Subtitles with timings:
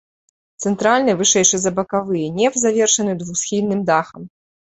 [0.67, 4.27] Цэнтральны, вышэйшы за бакавыя, неф завершаны двухсхільным дахам.